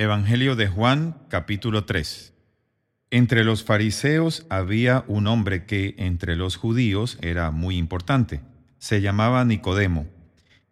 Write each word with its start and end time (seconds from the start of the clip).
Evangelio 0.00 0.54
de 0.54 0.68
Juan 0.68 1.16
capítulo 1.28 1.84
3 1.84 2.32
Entre 3.10 3.42
los 3.42 3.64
fariseos 3.64 4.46
había 4.48 5.04
un 5.08 5.26
hombre 5.26 5.66
que 5.66 5.96
entre 5.98 6.36
los 6.36 6.54
judíos 6.54 7.18
era 7.20 7.50
muy 7.50 7.76
importante. 7.76 8.40
Se 8.78 9.00
llamaba 9.00 9.44
Nicodemo. 9.44 10.06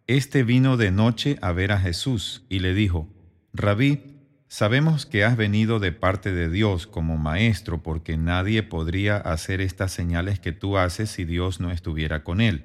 Este 0.07 0.45
vino 0.45 0.77
de 0.77 0.93
noche 0.93 1.39
a 1.43 1.51
ver 1.51 1.73
a 1.73 1.81
Jesús 1.81 2.45
y 2.49 2.61
le 2.61 2.73
dijo, 2.73 3.09
Rabí, 3.53 4.21
sabemos 4.47 5.07
que 5.07 5.25
has 5.25 5.37
venido 5.37 5.81
de 5.81 5.91
parte 5.91 6.31
de 6.31 6.49
Dios 6.49 6.87
como 6.87 7.17
maestro 7.17 7.83
porque 7.83 8.17
nadie 8.17 8.63
podría 8.63 9.17
hacer 9.17 9.61
estas 9.61 9.91
señales 9.91 10.39
que 10.39 10.53
tú 10.53 10.79
haces 10.79 11.11
si 11.11 11.25
Dios 11.25 11.59
no 11.59 11.73
estuviera 11.73 12.23
con 12.23 12.41
él. 12.41 12.63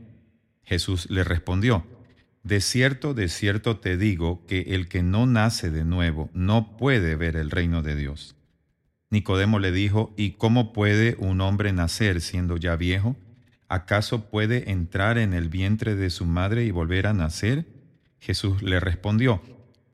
Jesús 0.62 1.10
le 1.10 1.24
respondió, 1.24 1.88
de 2.44 2.60
cierto, 2.60 3.14
de 3.14 3.30
cierto 3.30 3.78
te 3.78 3.98
digo 3.98 4.46
que 4.48 4.62
el 4.70 4.88
que 4.88 5.04
no 5.04 5.26
nace 5.28 5.70
de 5.70 5.86
nuevo 5.86 6.30
no 6.34 6.76
puede 6.76 7.16
ver 7.16 7.36
el 7.36 7.52
reino 7.52 7.84
de 7.84 7.96
Dios. 7.96 8.36
Nicodemo 9.12 9.60
le 9.60 9.72
dijo, 9.72 10.14
¿y 10.18 10.32
cómo 10.32 10.74
puede 10.74 11.16
un 11.20 11.42
hombre 11.42 11.72
nacer 11.74 12.22
siendo 12.22 12.58
ya 12.58 12.76
viejo? 12.76 13.16
¿Acaso 13.68 14.30
puede 14.30 14.72
entrar 14.72 15.18
en 15.18 15.34
el 15.34 15.50
vientre 15.50 15.96
de 15.96 16.10
su 16.10 16.26
madre 16.26 16.66
y 16.66 16.72
volver 16.72 17.08
a 17.08 17.14
nacer? 17.14 17.66
Jesús 18.20 18.64
le 18.64 18.80
respondió, 18.80 19.42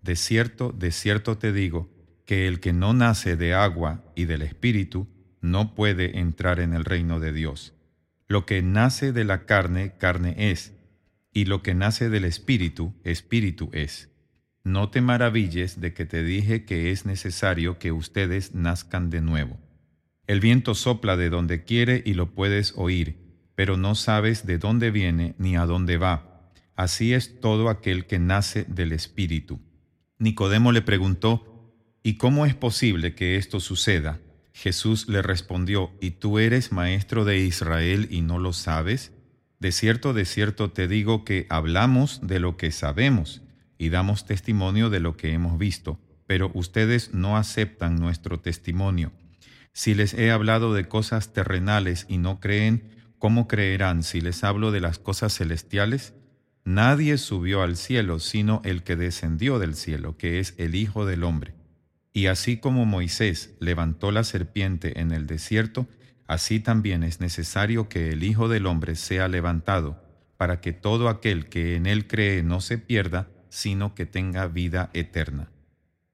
De 0.01 0.15
cierto, 0.15 0.71
de 0.71 0.91
cierto 0.91 1.37
te 1.37 1.51
digo, 1.51 1.89
que 2.25 2.47
el 2.47 2.59
que 2.59 2.73
no 2.73 2.93
nace 2.93 3.35
de 3.35 3.53
agua 3.53 4.03
y 4.15 4.25
del 4.25 4.41
Espíritu 4.41 5.07
no 5.41 5.75
puede 5.75 6.19
entrar 6.19 6.59
en 6.59 6.73
el 6.73 6.85
reino 6.85 7.19
de 7.19 7.33
Dios. 7.33 7.73
Lo 8.27 8.45
que 8.45 8.61
nace 8.61 9.13
de 9.13 9.23
la 9.23 9.45
carne, 9.45 9.93
carne 9.97 10.35
es 10.51 10.73
y 11.37 11.45
lo 11.45 11.61
que 11.61 11.75
nace 11.75 12.09
del 12.09 12.25
Espíritu, 12.25 12.95
Espíritu 13.03 13.69
es. 13.71 14.09
No 14.63 14.89
te 14.89 15.01
maravilles 15.01 15.79
de 15.79 15.93
que 15.93 16.07
te 16.07 16.23
dije 16.23 16.65
que 16.65 16.89
es 16.89 17.05
necesario 17.05 17.77
que 17.77 17.91
ustedes 17.91 18.55
nazcan 18.55 19.11
de 19.11 19.21
nuevo. 19.21 19.59
El 20.25 20.39
viento 20.39 20.73
sopla 20.73 21.15
de 21.15 21.29
donde 21.29 21.63
quiere 21.63 22.01
y 22.03 22.15
lo 22.15 22.33
puedes 22.33 22.73
oír, 22.75 23.17
pero 23.53 23.77
no 23.77 23.93
sabes 23.93 24.47
de 24.47 24.57
dónde 24.57 24.89
viene 24.89 25.35
ni 25.37 25.55
a 25.55 25.67
dónde 25.67 25.97
va. 25.97 26.49
Así 26.75 27.13
es 27.13 27.39
todo 27.39 27.69
aquel 27.69 28.07
que 28.07 28.17
nace 28.17 28.63
del 28.63 28.91
Espíritu. 28.91 29.59
Nicodemo 30.17 30.71
le 30.71 30.81
preguntó, 30.81 31.71
¿Y 32.01 32.15
cómo 32.15 32.47
es 32.47 32.55
posible 32.55 33.13
que 33.13 33.35
esto 33.35 33.59
suceda? 33.59 34.19
Jesús 34.53 35.07
le 35.07 35.21
respondió, 35.21 35.91
¿Y 36.01 36.09
tú 36.09 36.39
eres 36.39 36.71
maestro 36.71 37.25
de 37.25 37.37
Israel 37.37 38.07
y 38.09 38.21
no 38.21 38.39
lo 38.39 38.53
sabes? 38.53 39.11
De 39.59 39.71
cierto, 39.71 40.13
de 40.13 40.25
cierto 40.25 40.71
te 40.71 40.87
digo 40.87 41.25
que 41.25 41.47
hablamos 41.49 42.19
de 42.21 42.39
lo 42.39 42.57
que 42.57 42.71
sabemos 42.71 43.41
y 43.77 43.89
damos 43.89 44.25
testimonio 44.25 44.89
de 44.89 44.99
lo 44.99 45.17
que 45.17 45.33
hemos 45.33 45.57
visto, 45.57 45.99
pero 46.27 46.51
ustedes 46.53 47.13
no 47.13 47.37
aceptan 47.37 47.95
nuestro 47.95 48.39
testimonio. 48.39 49.11
Si 49.73 49.95
les 49.95 50.13
he 50.13 50.31
hablado 50.31 50.73
de 50.73 50.87
cosas 50.87 51.33
terrenales 51.33 52.05
y 52.07 52.17
no 52.17 52.39
creen, 52.39 52.95
¿cómo 53.17 53.47
creerán 53.47 54.03
si 54.03 54.21
les 54.21 54.43
hablo 54.43 54.71
de 54.71 54.81
las 54.81 54.99
cosas 54.99 55.35
celestiales? 55.35 56.13
Nadie 56.63 57.17
subió 57.17 57.61
al 57.61 57.77
cielo 57.77 58.19
sino 58.19 58.61
el 58.65 58.83
que 58.83 58.95
descendió 58.95 59.57
del 59.57 59.73
cielo, 59.73 60.17
que 60.17 60.39
es 60.39 60.53
el 60.57 60.75
Hijo 60.75 61.05
del 61.05 61.23
Hombre. 61.23 61.55
Y 62.11 62.25
así 62.25 62.57
como 62.57 62.85
Moisés 62.85 63.55
levantó 63.59 64.11
la 64.11 64.23
serpiente 64.23 64.99
en 64.99 65.11
el 65.11 65.27
desierto, 65.27 65.87
así 66.27 66.59
también 66.59 67.03
es 67.03 67.19
necesario 67.19 67.89
que 67.89 68.09
el 68.09 68.23
Hijo 68.23 68.47
del 68.47 68.65
Hombre 68.65 68.95
sea 68.95 69.27
levantado, 69.27 70.03
para 70.37 70.61
que 70.61 70.73
todo 70.73 71.09
aquel 71.09 71.49
que 71.49 71.75
en 71.75 71.85
él 71.85 72.07
cree 72.07 72.43
no 72.43 72.61
se 72.61 72.77
pierda, 72.77 73.27
sino 73.49 73.95
que 73.95 74.05
tenga 74.05 74.47
vida 74.47 74.89
eterna. 74.93 75.49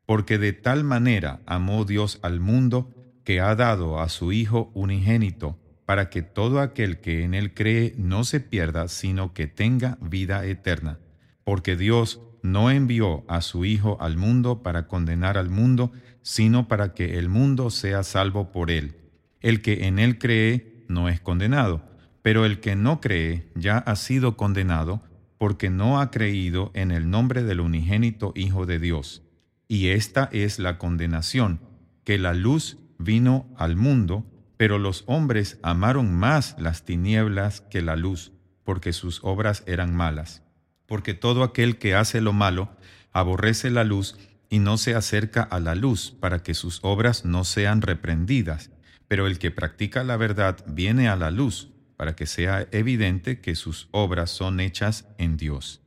Porque 0.05 0.37
de 0.37 0.53
tal 0.53 0.83
manera 0.83 1.41
amó 1.45 1.85
Dios 1.85 2.19
al 2.21 2.39
mundo, 2.39 2.93
que 3.23 3.39
ha 3.41 3.55
dado 3.55 3.99
a 3.99 4.09
su 4.09 4.31
Hijo 4.31 4.71
unigénito, 4.73 5.59
para 5.85 6.09
que 6.09 6.21
todo 6.21 6.61
aquel 6.61 6.99
que 6.99 7.23
en 7.23 7.33
él 7.33 7.53
cree 7.53 7.93
no 7.97 8.23
se 8.23 8.39
pierda, 8.39 8.87
sino 8.87 9.33
que 9.33 9.47
tenga 9.47 9.97
vida 10.01 10.45
eterna. 10.45 10.99
Porque 11.43 11.75
Dios 11.75 12.21
no 12.41 12.71
envió 12.71 13.23
a 13.27 13.41
su 13.41 13.65
Hijo 13.65 13.97
al 14.01 14.17
mundo 14.17 14.63
para 14.63 14.87
condenar 14.87 15.37
al 15.37 15.49
mundo, 15.49 15.91
sino 16.21 16.67
para 16.67 16.93
que 16.93 17.17
el 17.17 17.29
mundo 17.29 17.69
sea 17.69 18.03
salvo 18.03 18.51
por 18.51 18.71
él. 18.71 19.02
El 19.43 19.61
que 19.61 19.87
en 19.87 19.99
él 19.99 20.17
cree 20.17 20.85
no 20.87 21.09
es 21.09 21.19
condenado, 21.19 21.83
pero 22.21 22.45
el 22.45 22.61
que 22.61 22.77
no 22.77 23.01
cree 23.01 23.51
ya 23.55 23.77
ha 23.77 23.97
sido 23.97 24.37
condenado 24.37 25.03
porque 25.37 25.69
no 25.69 25.99
ha 25.99 26.11
creído 26.11 26.71
en 26.73 26.91
el 26.91 27.09
nombre 27.09 27.43
del 27.43 27.59
unigénito 27.59 28.31
Hijo 28.35 28.65
de 28.65 28.79
Dios. 28.79 29.21
Y 29.67 29.89
esta 29.89 30.29
es 30.31 30.59
la 30.59 30.77
condenación, 30.77 31.59
que 32.05 32.17
la 32.17 32.33
luz 32.33 32.77
vino 32.97 33.53
al 33.57 33.75
mundo, 33.75 34.25
pero 34.55 34.79
los 34.79 35.03
hombres 35.07 35.59
amaron 35.61 36.15
más 36.15 36.55
las 36.57 36.85
tinieblas 36.85 37.59
que 37.59 37.81
la 37.81 37.97
luz, 37.97 38.31
porque 38.63 38.93
sus 38.93 39.19
obras 39.25 39.63
eran 39.67 39.93
malas. 39.93 40.41
Porque 40.85 41.13
todo 41.13 41.43
aquel 41.43 41.77
que 41.77 41.95
hace 41.95 42.21
lo 42.21 42.31
malo 42.31 42.69
aborrece 43.11 43.71
la 43.71 43.83
luz 43.83 44.15
y 44.49 44.59
no 44.59 44.77
se 44.77 44.95
acerca 44.95 45.43
a 45.43 45.59
la 45.59 45.75
luz, 45.75 46.15
para 46.17 46.43
que 46.43 46.53
sus 46.53 46.79
obras 46.81 47.25
no 47.25 47.43
sean 47.43 47.81
reprendidas 47.81 48.69
pero 49.13 49.27
el 49.27 49.37
que 49.37 49.51
practica 49.51 50.03
la 50.03 50.17
verdad 50.17 50.57
viene 50.65 51.07
a 51.07 51.15
la 51.15 51.29
luz 51.29 51.69
para 51.97 52.15
que 52.15 52.25
sea 52.25 52.67
evidente 52.71 53.41
que 53.41 53.53
sus 53.53 53.87
obras 53.91 54.31
son 54.31 54.59
hechas 54.59 55.07
en 55.19 55.37
Dios. 55.37 55.83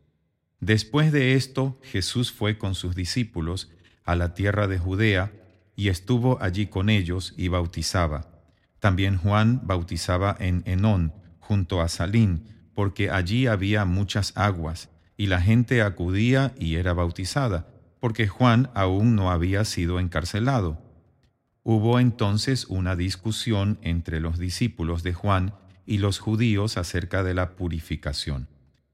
Después 0.60 1.10
de 1.10 1.34
esto, 1.34 1.80
Jesús 1.82 2.30
fue 2.30 2.56
con 2.56 2.76
sus 2.76 2.94
discípulos 2.94 3.72
a 4.04 4.14
la 4.14 4.32
tierra 4.34 4.68
de 4.68 4.78
Judea 4.78 5.32
y 5.74 5.88
estuvo 5.88 6.40
allí 6.40 6.68
con 6.68 6.88
ellos 6.88 7.34
y 7.36 7.48
bautizaba. 7.48 8.28
También 8.78 9.16
Juan 9.16 9.60
bautizaba 9.64 10.36
en 10.38 10.62
Enón, 10.64 11.12
junto 11.40 11.80
a 11.80 11.88
Salín, 11.88 12.44
porque 12.76 13.10
allí 13.10 13.48
había 13.48 13.84
muchas 13.84 14.36
aguas, 14.36 14.88
y 15.16 15.26
la 15.26 15.40
gente 15.42 15.82
acudía 15.82 16.54
y 16.60 16.76
era 16.76 16.92
bautizada, 16.92 17.66
porque 17.98 18.28
Juan 18.28 18.70
aún 18.72 19.16
no 19.16 19.32
había 19.32 19.64
sido 19.64 19.98
encarcelado. 19.98 20.85
Hubo 21.68 21.98
entonces 21.98 22.66
una 22.68 22.94
discusión 22.94 23.80
entre 23.82 24.20
los 24.20 24.38
discípulos 24.38 25.02
de 25.02 25.14
Juan 25.14 25.52
y 25.84 25.98
los 25.98 26.20
judíos 26.20 26.76
acerca 26.76 27.24
de 27.24 27.34
la 27.34 27.56
purificación. 27.56 28.46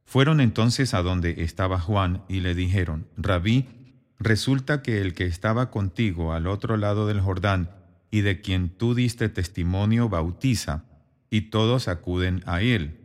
Fueron 0.07 0.41
entonces 0.41 0.95
a 0.95 1.03
donde 1.03 1.43
estaba 1.43 1.79
Juan 1.79 2.23
y 2.31 2.41
le 2.41 2.55
dijeron, 2.55 3.09
Rabí, 3.19 3.69
resulta 4.19 4.81
que 4.81 5.03
el 5.03 5.13
que 5.13 5.27
estaba 5.27 5.71
contigo 5.71 6.33
al 6.33 6.47
otro 6.47 6.79
lado 6.79 7.07
del 7.07 7.21
Jordán 7.21 7.69
y 8.11 8.23
de 8.23 8.41
quien 8.41 8.71
tú 8.71 8.95
diste 8.95 9.29
testimonio 9.29 10.09
bautiza, 10.09 10.87
y 11.29 11.51
todos 11.51 11.89
acuden 11.89 12.43
a 12.47 12.63
él. 12.63 12.99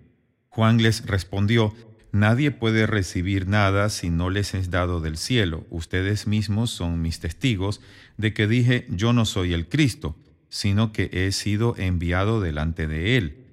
Juan 0.48 0.82
les 0.82 1.06
respondió, 1.06 1.76
Nadie 2.12 2.52
puede 2.52 2.88
recibir 2.88 3.48
nada 3.48 3.90
si 3.90 4.10
no 4.10 4.30
les 4.30 4.54
es 4.54 4.70
dado 4.70 5.02
del 5.02 5.18
cielo. 5.18 5.66
Ustedes 5.70 6.28
mismos 6.28 6.72
son 6.72 7.02
mis 7.02 7.20
testigos 7.20 7.82
de 8.18 8.34
que 8.34 8.48
dije, 8.48 8.86
yo 8.90 9.14
no 9.14 9.26
soy 9.26 9.54
el 9.54 9.68
Cristo, 9.68 10.16
sino 10.50 10.92
que 10.92 11.10
he 11.12 11.32
sido 11.32 11.76
enviado 11.78 12.40
delante 12.40 12.88
de 12.88 13.18
él. 13.18 13.44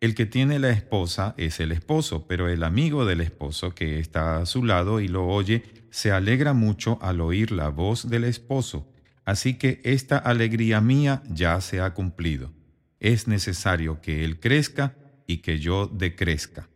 El 0.00 0.14
que 0.14 0.24
tiene 0.24 0.58
la 0.58 0.70
esposa 0.70 1.34
es 1.36 1.60
el 1.60 1.72
esposo, 1.72 2.26
pero 2.26 2.48
el 2.48 2.62
amigo 2.64 3.04
del 3.04 3.20
esposo 3.20 3.74
que 3.74 4.00
está 4.00 4.38
a 4.38 4.46
su 4.46 4.64
lado 4.64 5.00
y 5.00 5.08
lo 5.08 5.26
oye, 5.26 5.62
se 5.90 6.10
alegra 6.10 6.54
mucho 6.54 6.98
al 7.02 7.20
oír 7.20 7.52
la 7.52 7.68
voz 7.68 8.08
del 8.08 8.24
esposo. 8.24 8.88
Así 9.26 9.54
que 9.54 9.80
esta 9.84 10.16
alegría 10.16 10.80
mía 10.80 11.22
ya 11.28 11.60
se 11.60 11.80
ha 11.80 11.92
cumplido. 11.92 12.50
Es 12.98 13.28
necesario 13.28 14.00
que 14.00 14.24
él 14.24 14.40
crezca 14.40 14.96
y 15.26 15.38
que 15.38 15.58
yo 15.58 15.86
decrezca. 15.86 16.69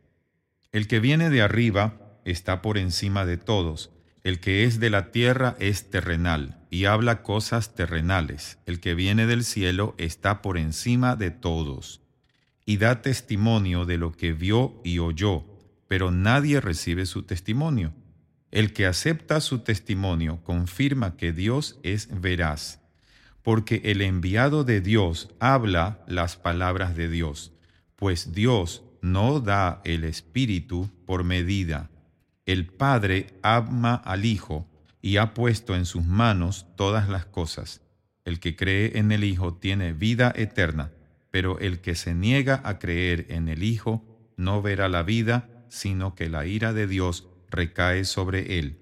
El 0.75 0.89
que 0.89 0.99
viene 0.99 1.31
de 1.31 1.41
arriba 1.41 2.01
está 2.25 2.61
por 2.61 2.79
encima 2.79 3.25
de 3.25 3.37
todos. 3.37 3.93
El 4.25 4.41
que 4.41 4.65
es 4.65 4.81
de 4.81 4.91
la 4.91 5.13
tierra 5.13 5.55
es 5.61 5.89
terrenal 5.89 6.59
y 6.69 6.87
habla 6.87 7.23
cosas 7.23 7.77
terrenales. 7.77 8.59
El 8.67 8.81
que 8.81 8.97
viene 8.97 9.29
del 9.29 9.45
cielo 9.45 9.95
está 9.99 10.43
por 10.43 10.59
encima 10.59 11.15
de 11.15 11.31
todos 11.31 12.03
y 12.67 12.79
da 12.79 13.03
testimonio 13.03 13.85
de 13.85 13.99
lo 13.99 14.11
que 14.11 14.33
vio 14.33 14.81
y 14.83 14.99
oyó, 14.99 15.45
pero 15.87 16.11
nadie 16.11 16.61
recibe 16.61 17.07
su 17.07 17.23
testimonio. 17.23 17.95
El 18.51 18.73
que 18.73 18.87
acepta 18.87 19.41
su 19.41 19.61
testimonio 19.61 20.41
confirma 20.43 21.17
que 21.17 21.33
Dios 21.33 21.79
es 21.85 22.09
veraz, 22.21 22.81
porque 23.45 23.81
el 23.85 24.03
enviado 24.03 24.65
de 24.65 24.81
Dios 24.81 25.29
habla 25.39 26.03
las 26.09 26.35
palabras 26.35 26.97
de 26.97 27.09
Dios, 27.09 27.53
pues 27.95 28.33
Dios 28.33 28.83
no 29.05 29.39
da 29.39 29.83
el 29.85 30.03
Espíritu 30.03 30.89
por 31.05 31.25
medida. 31.25 31.91
El 32.47 32.67
Padre 32.67 33.39
ama 33.43 33.95
al 33.95 34.25
Hijo 34.25 34.67
y 35.03 35.19
ha 35.19 35.35
puesto 35.35 35.77
en 35.77 35.85
sus 35.85 36.07
manos 36.07 36.67
todas 36.75 37.11
las 37.11 37.27
cosas. 37.27 37.83
El 38.25 38.41
que 38.41 38.57
cree 38.57 38.99
en 38.99 39.13
el 39.13 39.23
Hijo 39.23 39.53
tiene 39.53 39.93
vida 39.93 40.33
eterna, 40.35 40.91
pero 41.31 41.59
el 41.59 41.81
que 41.81 41.97
se 41.97 42.15
niega 42.15 42.63
a 42.65 42.79
creer 42.79 43.27
en 43.29 43.51
el 43.51 43.63
Hijo 43.63 44.03
no 44.39 44.63
verá 44.63 44.89
la 44.89 45.03
vida, 45.03 45.51
sino 45.69 46.15
que 46.15 46.31
la 46.31 46.47
ira 46.47 46.73
de 46.73 46.87
Dios 46.87 47.29
recae 47.51 48.07
sobre 48.07 48.59
él. 48.59 48.79